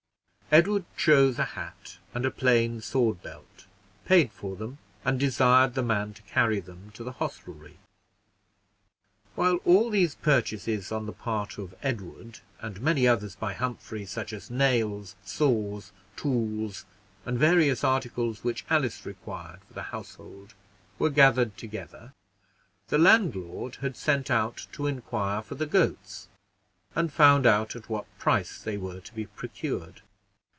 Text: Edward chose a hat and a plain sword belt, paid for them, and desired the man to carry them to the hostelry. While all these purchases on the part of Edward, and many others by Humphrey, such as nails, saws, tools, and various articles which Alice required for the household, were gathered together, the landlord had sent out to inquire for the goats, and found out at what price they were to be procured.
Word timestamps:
Edward 0.53 0.83
chose 0.97 1.39
a 1.39 1.45
hat 1.45 1.97
and 2.13 2.25
a 2.25 2.29
plain 2.29 2.81
sword 2.81 3.21
belt, 3.23 3.67
paid 4.05 4.33
for 4.33 4.57
them, 4.57 4.79
and 5.05 5.17
desired 5.17 5.75
the 5.75 5.81
man 5.81 6.13
to 6.13 6.21
carry 6.23 6.59
them 6.59 6.91
to 6.95 7.05
the 7.05 7.13
hostelry. 7.13 7.77
While 9.35 9.59
all 9.63 9.89
these 9.89 10.15
purchases 10.15 10.91
on 10.91 11.05
the 11.05 11.13
part 11.13 11.57
of 11.57 11.73
Edward, 11.81 12.39
and 12.59 12.81
many 12.81 13.07
others 13.07 13.33
by 13.33 13.53
Humphrey, 13.53 14.05
such 14.05 14.33
as 14.33 14.51
nails, 14.51 15.15
saws, 15.23 15.93
tools, 16.17 16.83
and 17.25 17.39
various 17.39 17.81
articles 17.81 18.43
which 18.43 18.65
Alice 18.69 19.05
required 19.05 19.61
for 19.63 19.73
the 19.73 19.83
household, 19.83 20.53
were 20.99 21.09
gathered 21.09 21.55
together, 21.55 22.11
the 22.89 22.97
landlord 22.97 23.77
had 23.77 23.95
sent 23.95 24.29
out 24.29 24.67
to 24.73 24.85
inquire 24.85 25.41
for 25.41 25.55
the 25.55 25.65
goats, 25.65 26.27
and 26.93 27.13
found 27.13 27.45
out 27.45 27.73
at 27.73 27.87
what 27.89 28.05
price 28.19 28.61
they 28.61 28.75
were 28.75 28.99
to 28.99 29.13
be 29.13 29.27
procured. 29.27 30.01